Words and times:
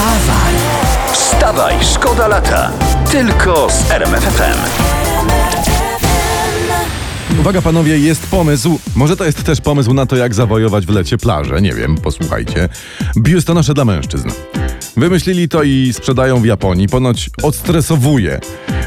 Wstawaj! 0.00 0.54
Wstawaj, 1.12 1.74
szkoda 1.94 2.28
lata. 2.28 2.70
Tylko 3.10 3.68
z 3.70 3.90
RMFFM. 3.90 4.58
Uwaga 7.40 7.62
panowie, 7.62 7.98
jest 7.98 8.26
pomysł. 8.26 8.78
Może 8.96 9.16
to 9.16 9.24
jest 9.24 9.44
też 9.44 9.60
pomysł 9.60 9.94
na 9.94 10.06
to, 10.06 10.16
jak 10.16 10.34
zawojować 10.34 10.86
w 10.86 10.90
lecie 10.90 11.18
plażę. 11.18 11.62
Nie 11.62 11.72
wiem, 11.72 11.96
posłuchajcie. 11.96 12.68
Biustonosze 13.18 13.74
dla 13.74 13.84
mężczyzn. 13.84 14.30
Wymyślili 14.96 15.48
to 15.48 15.62
i 15.62 15.92
sprzedają 15.92 16.40
w 16.40 16.44
Japonii. 16.44 16.88
Ponoć 16.88 17.30
odstresowuje 17.42 18.40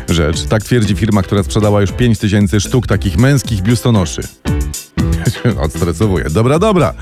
rzecz. 0.09 0.43
Tak 0.43 0.64
twierdzi 0.64 0.95
firma, 0.95 1.21
która 1.21 1.43
sprzedała 1.43 1.82
już 1.82 1.91
5000 1.91 2.59
sztuk 2.59 2.88
takich 2.88 3.18
męskich 3.18 3.61
biustonoszy. 3.61 4.21
Odstresowuje. 5.66 6.30
Dobra, 6.30 6.60
dobra. 6.60 6.94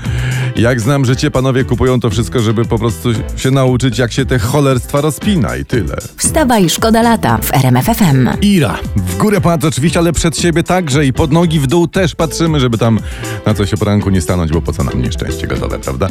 Jak 0.56 0.80
znam 0.80 1.04
życie, 1.04 1.30
panowie 1.30 1.64
kupują 1.64 2.00
to 2.00 2.10
wszystko, 2.10 2.40
żeby 2.40 2.64
po 2.64 2.78
prostu 2.78 3.08
się 3.36 3.50
nauczyć, 3.50 3.98
jak 3.98 4.12
się 4.12 4.26
te 4.26 4.38
cholerstwa 4.38 5.00
rozpina 5.00 5.56
i 5.56 5.64
tyle. 5.64 5.96
Wstawaj, 6.16 6.70
szkoda 6.70 7.02
lata 7.02 7.38
w 7.42 7.54
RMFFM. 7.54 8.28
Ira. 8.42 8.78
W 8.96 9.16
górę 9.16 9.40
patrz 9.40 9.64
oczywiście, 9.64 9.98
ale 9.98 10.12
przed 10.12 10.38
siebie 10.38 10.62
także 10.62 11.06
i 11.06 11.12
pod 11.12 11.32
nogi 11.32 11.60
w 11.60 11.66
dół 11.66 11.88
też 11.88 12.14
patrzymy, 12.14 12.60
żeby 12.60 12.78
tam 12.78 13.00
na 13.46 13.54
coś 13.54 13.74
o 13.74 13.76
poranku 13.76 14.10
nie 14.10 14.20
stanąć, 14.20 14.52
bo 14.52 14.62
po 14.62 14.72
co 14.72 14.84
nam 14.84 15.02
nieszczęście 15.02 15.46
gotowe, 15.46 15.78
prawda? 15.78 16.08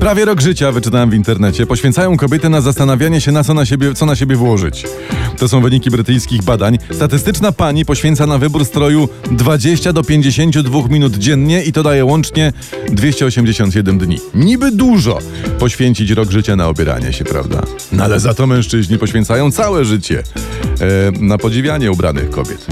Prawie 0.00 0.24
rok 0.24 0.40
życia, 0.40 0.72
wyczytałem 0.72 1.10
w 1.10 1.14
internecie, 1.14 1.66
poświęcają 1.66 2.16
kobiety 2.16 2.48
na 2.48 2.60
zastanawianie 2.60 3.20
się, 3.20 3.32
na 3.32 3.44
co 3.44 3.54
na 3.54 3.66
siebie, 3.66 3.94
co 3.94 4.06
na 4.06 4.16
siebie 4.16 4.36
włożyć. 4.36 4.84
To 5.38 5.48
są 5.48 5.60
wyniki 5.60 5.90
brytyjskich 5.90 6.42
badań. 6.42 6.78
Statystyczna 6.92 7.52
pani 7.52 7.84
poświęca 7.84 8.26
na 8.26 8.38
wybór 8.38 8.64
stroju 8.64 9.08
20 9.30 9.92
do 9.92 10.02
52 10.02 10.88
minut 10.88 11.16
dziennie 11.16 11.45
i 11.52 11.72
to 11.72 11.82
daje 11.82 12.04
łącznie 12.04 12.52
287 12.88 13.98
dni. 13.98 14.18
Niby 14.34 14.70
dużo 14.70 15.18
poświęcić 15.58 16.10
rok 16.10 16.30
życia 16.30 16.56
na 16.56 16.68
obieranie 16.68 17.12
się, 17.12 17.24
prawda? 17.24 17.62
No 17.92 18.04
ale 18.04 18.20
za 18.20 18.34
to 18.34 18.46
mężczyźni 18.46 18.98
poświęcają 18.98 19.50
całe 19.50 19.84
życie 19.84 20.22
e, 20.80 21.20
na 21.20 21.38
podziwianie 21.38 21.92
ubranych 21.92 22.30
kobiet. 22.30 22.66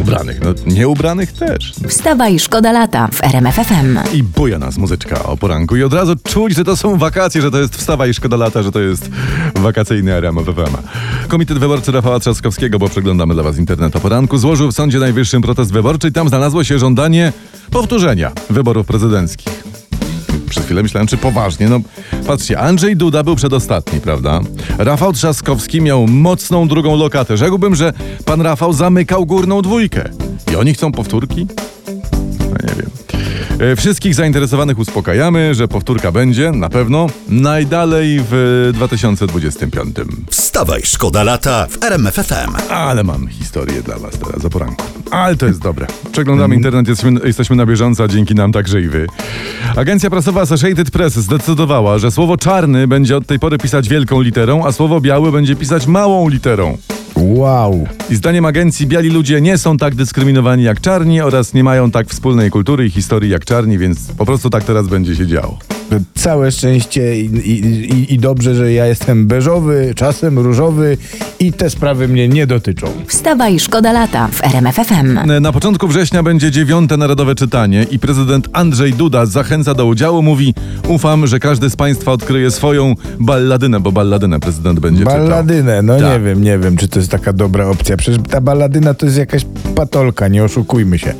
Ubranych, 0.00 0.40
no 0.40 0.54
nieubranych 0.66 1.32
też. 1.32 1.72
Wstawaj, 1.88 2.38
szkoda 2.38 2.72
lata 2.72 3.08
w 3.12 3.24
RMFFM. 3.24 3.98
I 4.14 4.22
buja 4.22 4.58
nas 4.58 4.78
muzyczka 4.78 5.22
o 5.24 5.36
poranku 5.36 5.76
i 5.76 5.82
od 5.82 5.92
razu 5.92 6.12
czuć, 6.24 6.54
że 6.56 6.64
to 6.64 6.76
są 6.76 6.98
wakacje, 6.98 7.42
że 7.42 7.50
to 7.50 7.58
jest 7.58 7.76
wstawa 7.76 8.06
i 8.06 8.14
szkoda 8.14 8.36
lata, 8.36 8.62
że 8.62 8.72
to 8.72 8.80
jest 8.80 9.10
wakacyjny 9.54 10.12
RMF 10.12 10.46
FM. 10.46 10.76
Komitet 11.28 11.58
Wyborczy 11.58 11.92
Rafała 11.92 12.20
Trzaskowskiego, 12.20 12.78
bo 12.78 12.88
przeglądamy 12.88 13.34
dla 13.34 13.42
was 13.42 13.58
internet 13.58 13.96
o 13.96 14.00
poranku, 14.00 14.38
złożył 14.38 14.70
w 14.70 14.74
Sądzie 14.74 14.98
Najwyższym 14.98 15.42
protest 15.42 15.72
wyborczy 15.72 16.08
i 16.08 16.12
tam 16.12 16.28
znalazło 16.28 16.64
się 16.64 16.78
żądanie 16.78 17.32
powtórzenia 17.76 18.32
wyborów 18.50 18.86
prezydenckich. 18.86 19.64
Przez 20.50 20.64
chwilę 20.64 20.82
myślałem, 20.82 21.06
czy 21.06 21.16
poważnie. 21.16 21.68
No, 21.68 21.80
patrzcie, 22.26 22.58
Andrzej 22.58 22.96
Duda 22.96 23.22
był 23.22 23.36
przedostatni, 23.36 24.00
prawda? 24.00 24.40
Rafał 24.78 25.12
Trzaskowski 25.12 25.80
miał 25.80 26.06
mocną 26.06 26.68
drugą 26.68 26.96
lokatę. 26.96 27.36
Rzekłbym, 27.36 27.74
że 27.74 27.92
pan 28.24 28.40
Rafał 28.40 28.72
zamykał 28.72 29.26
górną 29.26 29.62
dwójkę. 29.62 30.08
I 30.52 30.56
oni 30.56 30.74
chcą 30.74 30.92
powtórki? 30.92 31.46
No 32.40 32.46
nie 32.46 32.74
wiem. 32.76 32.90
E, 33.72 33.76
Wszystkich 33.76 34.14
zainteresowanych 34.14 34.78
uspokajamy, 34.78 35.54
że 35.54 35.68
powtórka 35.68 36.12
będzie, 36.12 36.52
na 36.52 36.68
pewno, 36.68 37.06
najdalej 37.28 38.20
w 38.30 38.70
2025. 38.74 39.96
Wstawaj, 40.30 40.82
szkoda 40.84 41.22
lata 41.22 41.66
w 41.70 41.84
RMFFM. 41.84 42.70
Ale 42.70 43.04
mam 43.04 43.28
historię 43.28 43.82
dla 43.82 43.98
was 43.98 44.18
teraz 44.18 44.44
o 44.44 44.50
poranku. 44.50 44.95
Ale 45.16 45.36
to 45.36 45.46
jest 45.46 45.60
dobre. 45.60 45.86
Przeglądamy 46.12 46.54
internet, 46.54 46.88
jesteśmy, 46.88 47.20
jesteśmy 47.24 47.56
na 47.56 47.66
bieżąco, 47.66 48.04
a 48.04 48.08
dzięki 48.08 48.34
nam 48.34 48.52
także 48.52 48.80
i 48.80 48.88
wy. 48.88 49.06
Agencja 49.76 50.10
prasowa 50.10 50.40
Associated 50.40 50.90
Press 50.90 51.14
zdecydowała, 51.14 51.98
że 51.98 52.10
słowo 52.10 52.36
czarny 52.36 52.88
będzie 52.88 53.16
od 53.16 53.26
tej 53.26 53.38
pory 53.38 53.58
pisać 53.58 53.88
wielką 53.88 54.20
literą, 54.20 54.66
a 54.66 54.72
słowo 54.72 55.00
biały 55.00 55.32
będzie 55.32 55.56
pisać 55.56 55.86
małą 55.86 56.28
literą. 56.28 56.78
Wow. 57.16 57.86
I 58.10 58.14
zdaniem 58.14 58.44
agencji 58.44 58.86
biali 58.86 59.10
ludzie 59.10 59.40
nie 59.40 59.58
są 59.58 59.76
tak 59.76 59.94
dyskryminowani 59.94 60.62
jak 60.62 60.80
czarni 60.80 61.20
oraz 61.20 61.54
nie 61.54 61.64
mają 61.64 61.90
tak 61.90 62.08
wspólnej 62.08 62.50
kultury 62.50 62.86
i 62.86 62.90
historii 62.90 63.30
jak 63.30 63.44
czarni, 63.44 63.78
więc 63.78 63.98
po 64.18 64.26
prostu 64.26 64.50
tak 64.50 64.64
teraz 64.64 64.88
będzie 64.88 65.16
się 65.16 65.26
działo. 65.26 65.58
Całe 66.14 66.52
szczęście 66.52 67.20
i, 67.20 67.24
i, 67.24 67.60
i, 67.92 68.14
i 68.14 68.18
dobrze, 68.18 68.54
że 68.54 68.72
ja 68.72 68.86
jestem 68.86 69.26
beżowy, 69.26 69.92
czasem 69.96 70.38
różowy 70.38 70.96
i 71.38 71.52
te 71.52 71.70
sprawy 71.70 72.08
mnie 72.08 72.28
nie 72.28 72.46
dotyczą. 72.46 72.86
Wstawaj, 73.06 73.60
szkoda 73.60 73.92
lata 73.92 74.28
w 74.32 74.44
RMFFM. 74.44 75.18
Na 75.40 75.52
początku 75.52 75.88
września 75.88 76.22
będzie 76.22 76.50
dziewiąte 76.50 76.96
narodowe 76.96 77.34
czytanie 77.34 77.86
i 77.90 77.98
prezydent 77.98 78.48
Andrzej 78.52 78.92
Duda 78.92 79.26
zachęca 79.26 79.74
do 79.74 79.86
udziału. 79.86 80.22
Mówi, 80.22 80.54
ufam, 80.88 81.26
że 81.26 81.40
każdy 81.40 81.70
z 81.70 81.76
państwa 81.76 82.12
odkryje 82.12 82.50
swoją 82.50 82.94
balladynę, 83.20 83.80
bo 83.80 83.92
balladynę 83.92 84.40
prezydent 84.40 84.80
będzie 84.80 85.04
czytał. 85.04 85.18
Balladynę, 85.18 85.82
no 85.82 86.00
Tak. 86.00 86.12
nie 86.12 86.20
wiem, 86.20 86.42
nie 86.42 86.58
wiem, 86.58 86.76
czy 86.76 86.88
to 86.88 86.98
jest 86.98 87.10
taka 87.10 87.32
dobra 87.32 87.66
opcja. 87.66 87.96
Przecież 87.96 88.20
ta 88.30 88.40
balladyna 88.40 88.94
to 88.94 89.06
jest 89.06 89.18
jakaś 89.18 89.46
patolka, 89.74 90.28
nie 90.28 90.44
oszukujmy 90.44 90.98
się. 90.98 91.14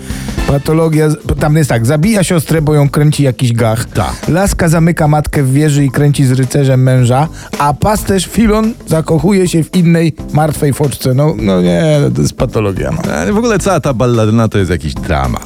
Patologia, 0.47 1.09
tam 1.41 1.56
jest 1.56 1.71
tak, 1.71 1.87
zabija 1.87 2.25
siostrę, 2.25 2.62
bo 2.62 2.75
ją 2.75 2.88
kręci 2.88 3.22
jakiś 3.22 3.53
gach. 3.53 3.84
Tak. 3.84 4.28
Laska 4.56 4.69
zamyka 4.69 5.09
matkę 5.09 5.43
w 5.43 5.53
wieży 5.53 5.84
i 5.84 5.91
kręci 5.91 6.27
z 6.27 6.33
rycerzem 6.33 6.83
męża, 6.83 7.28
a 7.59 7.75
pasterz 7.75 8.27
Filon 8.27 8.75
zakochuje 8.87 9.49
się 9.49 9.65
w 9.65 9.75
innej 9.75 10.12
martwej 10.33 10.72
foczce. 10.72 11.15
No, 11.15 11.34
no 11.39 11.62
nie, 11.62 11.99
no 12.03 12.11
to 12.11 12.22
jest 12.22 12.37
patologia. 12.37 12.91
No. 12.91 13.34
W 13.34 13.37
ogóle 13.37 13.59
cała 13.59 13.81
ta 13.81 13.95
balladyna 13.95 14.49
to 14.49 14.59
jest 14.59 14.71
jakiś 14.71 14.95
dramat. 14.95 15.43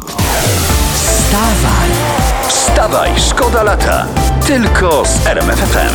Wstawaj, 0.95 1.91
wstawaj, 2.49 3.11
szkoda 3.29 3.63
lata. 3.63 4.07
Tylko 4.47 5.03
z 5.07 5.27
RMFFM. 5.27 5.95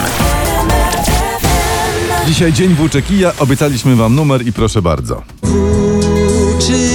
Dzisiaj 2.28 2.54
dzień 2.54 2.74
włóczekija, 2.74 3.32
obiecaliśmy 3.40 3.96
wam 3.96 4.16
numer 4.16 4.48
i 4.48 4.54
proszę 4.54 4.82
bardzo. 4.82 5.22
Włóczy 5.44 6.95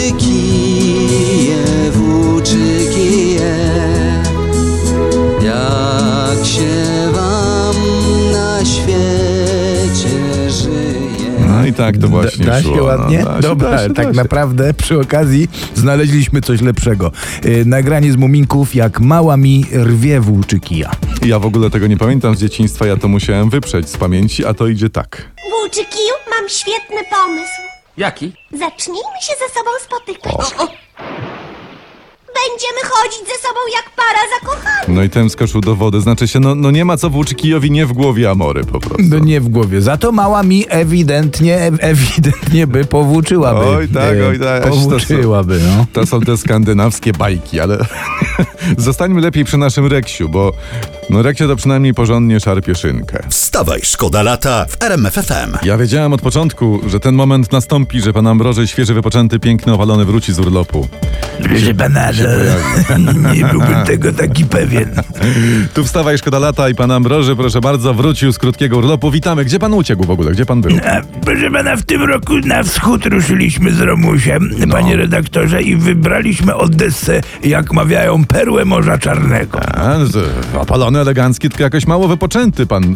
i 11.71 11.75
tak 11.75 11.99
to 11.99 12.09
właśnie 12.09 12.47
da 12.47 12.63
szło. 12.63 12.75
się 12.77 12.83
ładnie? 12.83 13.19
No, 13.19 13.25
da 13.25 13.37
się, 13.37 13.43
Dobra, 13.43 13.71
da 13.71 13.79
się, 13.89 13.95
tak 13.95 14.07
da 14.07 14.13
się. 14.13 14.17
naprawdę 14.17 14.75
przy 14.75 15.01
okazji 15.01 15.49
znaleźliśmy 15.75 16.41
coś 16.41 16.61
lepszego. 16.61 17.13
Yy, 17.45 17.65
nagranie 17.65 18.13
z 18.13 18.17
Muminków, 18.17 18.75
jak 18.75 19.01
mała 19.01 19.37
mi 19.37 19.65
rwie 19.73 20.21
włóczykija. 20.21 20.91
Ja 21.27 21.39
w 21.39 21.47
ogóle 21.47 21.71
tego 21.71 21.87
nie 21.87 21.97
pamiętam 21.97 22.37
z 22.37 22.41
dzieciństwa, 22.41 22.87
ja 22.87 22.97
to 22.97 23.09
musiałem 23.09 23.51
wyprzeć 23.51 23.89
z 23.89 23.97
pamięci, 23.97 24.45
a 24.47 24.55
to 24.55 24.67
idzie 24.67 24.91
tak. 24.91 25.29
Włóczykiju, 25.51 26.15
mam 26.41 26.49
świetny 26.49 26.97
pomysł. 27.11 27.53
Jaki? 27.97 28.33
Zacznijmy 28.53 29.17
się 29.23 29.33
ze 29.49 29.55
sobą 29.55 29.71
spotykać. 29.85 30.71
Będziemy 32.35 32.91
chodzić 32.91 33.19
ze 33.19 33.49
sobą 33.49 33.61
jak 33.75 33.91
para 33.97 34.19
zakochana. 34.41 34.85
No 34.89 35.03
i 35.03 35.11
ten 35.11 35.31
skoczył 35.31 35.61
do 35.61 35.77
wody, 35.77 36.01
znaczy 36.01 36.29
się, 36.29 36.41
no, 36.41 36.55
no 36.55 36.71
nie 36.71 36.85
ma 36.85 36.97
co 36.97 37.11
włóczykijowi 37.11 37.71
nie 37.71 37.87
w 37.87 37.93
głowie 37.93 38.31
Amory 38.31 38.65
po 38.65 38.81
prostu. 38.81 39.03
No 39.03 39.19
nie 39.19 39.41
w 39.41 39.49
głowie. 39.49 39.81
Za 39.83 39.97
to 39.97 40.13
mała 40.13 40.43
mi 40.43 40.65
ewidentnie, 40.69 41.57
ew- 41.59 41.79
ewidentnie 41.81 42.67
by 42.67 42.85
powłóczyłaby. 42.85 43.61
Oj 43.67 43.89
tak, 43.89 44.15
oj 44.29 44.39
tak. 44.41 44.63
Powłóczyłaby, 44.69 45.61
no. 45.67 45.87
To 45.93 46.07
są 46.07 46.21
te 46.21 46.37
skandynawskie 46.37 47.13
bajki, 47.13 47.61
ale 47.61 47.79
zostańmy 48.79 49.21
lepiej 49.21 49.45
przy 49.45 49.57
naszym 49.59 49.87
Reksiu, 49.87 50.29
bo 50.29 50.53
no 51.11 51.23
Reksio 51.23 51.49
to 51.49 51.57
przynajmniej 51.57 51.95
porządnie 51.95 52.41
szarpie 52.41 52.75
szynkę. 52.75 53.19
Wstawaj, 53.29 53.81
szkoda 53.83 54.23
lata 54.23 54.67
w 54.69 54.83
RMFFM. 54.83 55.57
Ja 55.63 55.77
wiedziałem 55.79 56.13
od 56.13 56.21
początku, 56.21 56.81
że 56.87 57.01
ten 57.01 57.15
moment 57.15 57.53
nastąpi, 57.53 58.01
że 58.01 58.13
pan 58.13 58.27
Ambroży 58.27 58.67
świeży 58.69 58.95
wypoczęty, 58.95 59.39
piękny, 59.39 59.73
owalony 59.73 60.05
wróci 60.05 60.33
z 60.33 60.39
urlopu. 60.39 60.89
Proszę 61.43 61.75
pana, 61.75 62.11
nie 63.35 63.45
byłbym 63.45 63.85
tego 63.87 64.13
taki 64.13 64.45
pewien. 64.45 64.91
Tu 65.75 65.85
wstawaj, 65.85 66.19
szkoda 66.19 66.39
lata 66.39 66.69
i 66.69 66.75
pan 66.75 66.91
Ambroży, 66.91 67.37
proszę 67.37 67.61
bardzo, 67.61 67.95
wrócił 67.95 68.33
z 68.33 68.39
krótkiego 68.39 68.79
urlopu. 68.79 69.11
Witamy. 69.11 69.45
Gdzie 69.45 69.59
pan 69.59 69.75
uciekł 69.75 70.05
w 70.07 70.11
ogóle? 70.11 70.33
Gdzie 70.33 70.47
pan 70.47 70.61
był? 70.61 70.71
Proszę 71.25 71.51
pana, 71.51 71.77
w 71.77 71.83
tym 71.83 72.03
roku 72.03 72.39
na 72.45 72.63
wschód 72.63 73.07
ruszyliśmy 73.07 73.73
z 73.73 73.81
Romusiem, 73.81 74.51
No. 74.59 74.75
panie 74.75 74.97
redaktorze, 74.97 75.63
i 75.63 75.77
wybraliśmy 75.77 76.55
Odessę, 76.55 77.21
jak 77.45 77.73
mawiają, 77.73 78.25
perłę 78.25 78.65
Morza 78.65 78.99
Czarnego. 78.99 79.61
A, 79.61 79.99
no 79.99 80.07
elegancki, 81.01 81.49
tylko 81.49 81.63
jakoś 81.63 81.87
mało 81.87 82.09
wypoczęty 82.09 82.67
pan 82.67 82.95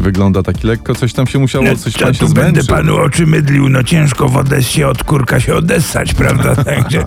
wygląda 0.00 0.42
taki 0.42 0.66
lekko, 0.66 0.94
coś 0.94 1.12
tam 1.12 1.26
się 1.26 1.38
musiało, 1.38 1.76
coś 1.76 1.92
Co 1.92 1.98
pan 1.98 2.14
się 2.14 2.20
tu 2.20 2.34
będę 2.34 2.64
panu 2.64 2.96
oczy 2.96 3.26
mydlił, 3.26 3.68
no 3.68 3.82
ciężko 3.82 4.28
w 4.28 4.36
Odessie 4.36 4.84
od 4.84 5.04
kurka 5.04 5.40
się 5.40 5.54
odessać, 5.54 6.14
prawda? 6.22 6.64
Także 6.64 7.04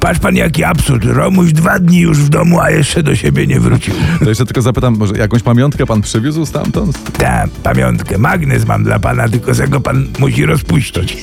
patrz 0.00 0.20
pan 0.20 0.36
jaki 0.36 0.64
absurd, 0.64 1.04
Romuś 1.04 1.52
dwa 1.52 1.78
dni 1.78 2.00
już 2.00 2.18
w 2.18 2.28
domu, 2.28 2.60
a 2.60 2.70
jeszcze 2.70 3.02
do 3.02 3.16
siebie 3.16 3.46
nie 3.46 3.60
wrócił. 3.60 3.94
To 4.18 4.28
jeszcze 4.28 4.46
tylko 4.46 4.62
zapytam, 4.62 4.96
może 4.96 5.14
jakąś 5.16 5.42
pamiątkę 5.42 5.86
pan 5.86 6.02
przywiózł 6.02 6.46
stamtąd? 6.46 7.12
Ta, 7.18 7.44
pamiątkę, 7.62 8.18
magnes 8.18 8.66
mam 8.66 8.84
dla 8.84 8.98
pana, 8.98 9.28
tylko 9.28 9.54
z 9.54 9.70
go 9.70 9.80
pan 9.80 10.06
musi 10.18 10.46
rozpuścić. 10.46 11.16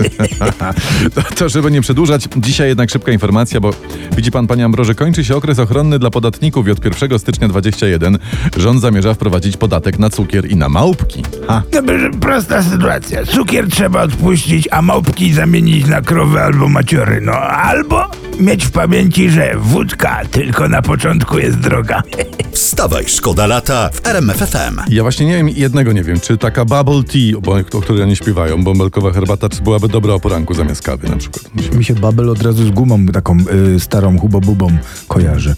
To, 1.16 1.22
to 1.22 1.50
żeby 1.50 1.72
nie 1.72 1.82
przedłużać, 1.82 2.28
dzisiaj 2.38 2.68
jednak 2.68 2.90
szybka 2.90 3.12
informacja, 3.12 3.60
bo 3.60 3.72
widzi 4.16 4.32
pan, 4.32 4.48
panie 4.48 4.66
Ambroży, 4.66 4.96
kończy 4.96 5.26
się 5.26 5.36
okres 5.36 5.60
ochronny 5.60 6.00
dla 6.00 6.10
podatników 6.10 6.68
i 6.68 6.72
od 6.72 6.86
1 6.86 7.20
stycznia 7.20 7.48
21 7.48 8.18
Rząd 8.58 8.82
zamierza 8.82 9.14
wprowadzić 9.14 9.58
podatek 9.58 10.00
na 10.00 10.10
cukier 10.10 10.52
i 10.52 10.56
na 10.56 10.70
małpki. 10.70 11.24
Ha. 11.48 11.64
No, 11.74 11.84
proszę, 11.84 12.10
prosta 12.20 12.64
sytuacja. 12.64 13.26
Cukier 13.26 13.68
trzeba 13.70 14.02
odpuścić, 14.02 14.68
a 14.72 14.82
małpki 14.82 15.34
zamienić 15.34 15.88
na 15.88 16.02
krowy 16.02 16.42
albo 16.42 16.70
maciory. 16.70 17.22
No, 17.22 17.34
albo 17.34 18.12
mieć 18.40 18.66
w 18.66 18.72
pamięci, 18.72 19.30
że 19.30 19.56
wódka 19.58 20.22
tylko 20.32 20.70
na 20.70 20.82
początku 20.82 21.40
jest 21.40 21.60
droga. 21.60 22.02
Wstawaj, 22.52 23.04
szkoda 23.08 23.48
lata 23.48 23.90
w 23.94 24.08
RMF 24.08 24.38
FM. 24.38 24.80
Ja 24.90 25.04
właśnie 25.04 25.26
nie 25.26 25.38
wiem, 25.38 25.50
jednego 25.50 25.92
nie 25.92 26.04
wiem, 26.04 26.20
czy 26.20 26.38
taka 26.38 26.66
bubble 26.66 27.04
tea, 27.04 27.42
bo, 27.42 27.78
o 27.78 27.82
której 27.82 28.04
oni 28.04 28.16
śpiewają, 28.16 28.64
bąbelkowa 28.64 29.12
herbata, 29.12 29.50
czy 29.50 29.62
byłaby 29.62 29.88
dobra 29.88 30.14
o 30.14 30.20
poranku 30.20 30.54
zamiast 30.54 30.82
kawy 30.82 31.10
na 31.10 31.18
przykład. 31.18 31.74
Mi 31.74 31.86
się 31.86 31.96
Babel 31.96 32.30
od 32.30 32.42
razu 32.42 32.66
z 32.66 32.72
gumą 32.72 33.06
taką 33.06 33.38
y, 33.76 33.80
starą 33.80 34.20
hubobubą 34.20 34.78
kojarzy. 35.08 35.56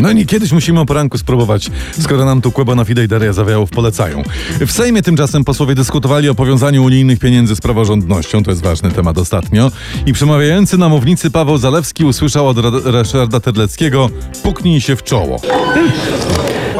No 0.00 0.10
i 0.10 0.26
kiedyś 0.26 0.52
musimy 0.52 0.80
o 0.80 0.86
poranku 0.86 1.18
spróbować, 1.18 1.70
skoro 2.00 2.24
nam 2.24 2.40
tu 2.40 2.52
Kłeba 2.52 2.74
na 2.74 2.84
Fide 2.84 3.04
i 3.04 3.08
Daria 3.08 3.32
Zawiałów 3.32 3.70
polecają. 3.70 4.22
W 4.60 4.72
Sejmie 4.72 5.02
tymczasem 5.02 5.44
posłowie 5.44 5.74
dyskutowali 5.74 6.28
o 6.28 6.34
powiązaniu 6.34 6.84
unijnych 6.84 7.18
pieniędzy 7.18 7.56
z 7.56 7.60
praworządnością, 7.60 8.42
to 8.42 8.50
jest 8.50 8.62
ważny 8.62 8.90
temat 8.90 9.18
ostatnio, 9.18 9.70
i 10.06 10.12
przemawiający 10.12 10.78
na 10.78 10.88
mównicy 10.88 11.30
Paweł 11.30 11.58
Zalewski 11.58 12.04
usłyszał 12.04 12.48
od 12.48 12.56
Ryszarda 12.84 13.40
Terleckiego 13.40 14.10
puknij 14.42 14.80
się 14.80 14.96
w 14.96 15.02
czoło. 15.02 15.40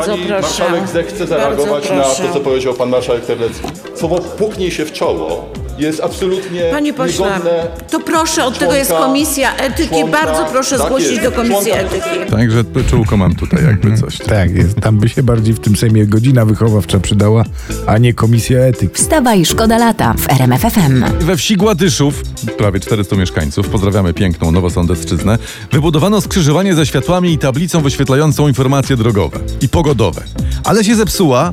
Pani 0.07 0.29
marszałek 0.29 0.89
zechce 0.89 1.27
zareagować 1.27 1.91
na 1.91 2.03
to, 2.03 2.33
co 2.33 2.41
powiedział 2.41 2.75
pan 2.75 2.89
marszałek 2.89 3.27
Terlecki. 3.27 3.69
Słowo 3.95 4.19
puknij 4.19 4.71
się 4.71 4.85
w 4.85 4.93
czoło 4.93 5.66
jest 5.79 6.01
absolutnie 6.01 6.63
Panie 6.71 6.93
pośle, 6.95 7.27
niegodne 7.27 7.69
to 7.91 8.01
proszę, 8.01 8.45
od 8.45 8.59
tego 8.59 8.75
jest 8.75 8.91
komisja 8.93 9.57
etyki. 9.57 9.89
członka- 9.95 10.11
Bardzo 10.11 10.45
proszę 10.53 10.79
tak 10.79 10.87
zgłosić 10.87 11.11
jest, 11.11 11.23
do 11.23 11.33
komisji 11.33 11.73
członka- 11.73 11.81
etyki. 11.81 12.31
Także 12.31 12.65
czułko 12.91 13.17
mam 13.17 13.35
tutaj 13.35 13.65
jakby 13.65 13.97
coś. 13.99 14.19
Tak 14.19 14.51
jest, 14.55 14.81
tam 14.81 14.99
by 14.99 15.09
się 15.09 15.23
bardziej 15.23 15.55
w 15.55 15.61
tym 15.61 15.77
Sejmie 15.77 16.07
godzina 16.07 16.45
wychowawcza 16.45 17.01
przydała, 17.01 17.45
a 17.87 17.99
nie 17.99 18.15
komisja 18.15 18.59
etyki. 18.61 18.95
Wstawaj, 18.95 19.45
szkoda 19.47 19.79
lata 19.79 20.15
w 20.19 20.31
RMF 20.31 20.63
FM. 20.63 21.05
We 21.21 21.37
wsi 21.37 21.57
Gładyszów, 21.57 22.23
prawie 22.59 22.81
400 22.81 23.17
mieszkańców, 23.17 23.69
pozdrawiamy 23.69 24.15
piękną 24.15 24.51
Nowosądecczyznę, 24.53 25.39
wybudowano 25.73 26.21
skrzyżowanie 26.21 26.75
ze 26.75 26.87
światłami 26.87 27.33
i 27.33 27.39
tablicą 27.39 27.81
wyświetlającą 27.81 28.49
informacje 28.49 28.97
drogowe 28.97 29.39
i 29.61 29.69
pogodowe. 29.69 30.23
Ale 30.65 30.85
się 30.85 30.95
zepsuła 30.97 31.53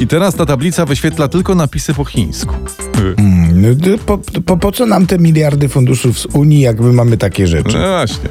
i 0.00 0.06
teraz 0.06 0.34
ta 0.34 0.46
tablica 0.46 0.86
wyświetla 0.86 1.28
tylko 1.28 1.54
napisy 1.54 1.94
po 1.94 2.04
chińsku. 2.04 2.54
No, 2.78 3.12
to 3.12 3.45
po, 4.06 4.18
po, 4.44 4.56
po 4.56 4.72
co 4.72 4.86
nam 4.86 5.06
te 5.06 5.18
miliardy 5.18 5.68
funduszów 5.68 6.18
z 6.18 6.26
Unii, 6.26 6.60
jak 6.60 6.80
my 6.80 6.92
mamy 6.92 7.16
takie 7.16 7.46
rzeczy? 7.46 7.78
No 7.78 7.88
właśnie. 7.88 8.28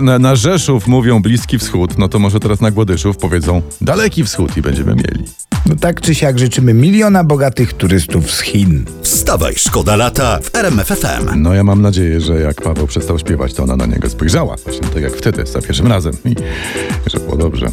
Na, 0.00 0.18
na 0.18 0.36
Rzeszów 0.36 0.86
mówią 0.86 1.22
Bliski 1.22 1.58
Wschód, 1.58 1.98
no 1.98 2.08
to 2.08 2.18
może 2.18 2.40
teraz 2.40 2.60
na 2.60 2.70
Gładyszów 2.70 3.16
powiedzą 3.16 3.62
Daleki 3.80 4.24
Wschód 4.24 4.56
i 4.56 4.62
będziemy 4.62 4.94
mieli. 4.94 5.24
No 5.66 5.76
tak 5.76 6.00
czy 6.00 6.14
siak 6.14 6.38
życzymy 6.38 6.74
miliona 6.74 7.24
bogatych 7.24 7.72
turystów 7.72 8.30
z 8.32 8.40
Chin. 8.40 8.84
Wstawaj, 9.02 9.54
szkoda 9.56 9.96
lata 9.96 10.38
w 10.42 10.54
RMF 10.54 10.88
FM. 10.88 11.42
No 11.42 11.54
ja 11.54 11.64
mam 11.64 11.82
nadzieję, 11.82 12.20
że 12.20 12.40
jak 12.40 12.62
Paweł 12.62 12.86
przestał 12.86 13.18
śpiewać, 13.18 13.54
to 13.54 13.62
ona 13.62 13.76
na 13.76 13.86
niego 13.86 14.08
spojrzała. 14.08 14.56
Właśnie 14.64 14.88
tak 14.88 15.02
jak 15.02 15.12
wtedy, 15.12 15.46
za 15.46 15.62
pierwszym 15.62 15.86
razem. 15.86 16.12
I 16.24 16.34
że 17.06 17.18
było 17.20 17.36
dobrze. 17.36 17.66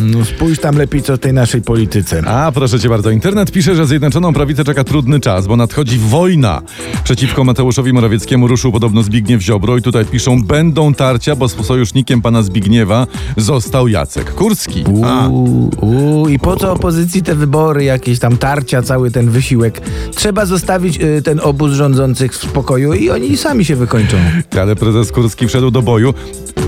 No 0.00 0.24
spójrz 0.24 0.58
tam 0.58 0.76
lepiej 0.76 1.02
co 1.02 1.16
w 1.16 1.18
tej 1.18 1.32
naszej 1.32 1.62
polityce. 1.62 2.22
A, 2.26 2.52
proszę 2.52 2.80
cię 2.80 2.88
bardzo. 2.88 3.10
Internet 3.10 3.52
pisze, 3.52 3.74
że 3.74 3.86
Zjednoczoną 3.86 4.32
Prawicę 4.32 4.64
czeka 4.64 4.84
trudny 4.84 5.20
czas, 5.20 5.46
bo 5.46 5.56
nadchodzi 5.56 5.98
wojna. 5.98 6.62
Przeciwko 7.04 7.44
Mateuszowi 7.44 7.92
Morawieckiemu 7.92 8.48
ruszył 8.48 8.72
podobno 8.72 9.02
Zbigniew 9.02 9.42
Ziobro 9.42 9.76
i 9.76 9.82
tutaj 9.82 10.04
piszą, 10.04 10.44
będą 10.44 10.94
tarcia, 10.94 11.36
bo 11.36 11.48
sojusznikiem 11.48 12.22
pana 12.22 12.42
Zbigniewa 12.42 13.06
został 13.36 13.88
Jacek 13.88 14.34
Kurski. 14.34 14.84
Uuu, 14.84 15.70
uu, 15.80 16.28
i 16.28 16.38
po 16.38 16.56
co 16.56 16.72
opozycji 16.72 17.22
te 17.22 17.34
wybory, 17.34 17.84
jakieś 17.84 18.18
tam 18.18 18.36
tarcia, 18.36 18.82
cały 18.82 19.10
ten 19.10 19.30
wysiłek? 19.30 19.80
Trzeba 20.14 20.46
zostawić 20.46 21.00
y, 21.00 21.22
ten 21.22 21.40
obóz 21.40 21.72
rządzących 21.72 22.32
w 22.32 22.36
spokoju 22.36 22.94
i 22.94 23.10
oni 23.10 23.36
sami 23.36 23.64
się 23.64 23.76
wykończą. 23.76 24.16
ale 24.60 24.76
prezes 24.76 25.12
Kurski 25.12 25.48
wszedł 25.48 25.70
do 25.70 25.82
boju. 25.82 26.14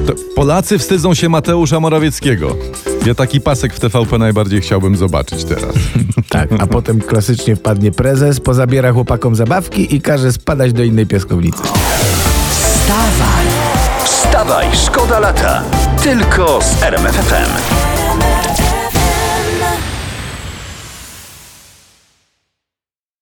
To 0.06 0.12
Polacy 0.36 0.78
wstydzą 0.78 1.14
się 1.14 1.28
Mateusza 1.28 1.80
Morawieckiego. 1.80 2.56
Ja 3.06 3.14
taki 3.14 3.40
pasek 3.40 3.74
w 3.74 3.80
TVP 3.80 4.18
najbardziej 4.18 4.60
chciałbym 4.60 4.96
zobaczyć 4.96 5.44
teraz. 5.44 5.74
Tak, 6.28 6.48
a 6.58 6.66
potem 6.66 7.00
klasycznie 7.00 7.56
wpadnie 7.56 7.92
prezes, 7.92 8.40
pozabiera 8.40 8.92
chłopakom 8.92 9.34
zabawki 9.34 9.94
i 9.94 10.00
każe 10.00 10.32
spadać 10.32 10.72
do 10.72 10.82
innej 10.82 11.06
piaskownicy. 11.06 11.62
Wstawaj, 12.50 13.46
wstawaj, 14.04 14.66
szkoda 14.72 15.18
lata. 15.18 15.62
Tylko 16.02 16.60
z 16.62 16.82
RMF 16.82 17.14
FM. 17.14 17.73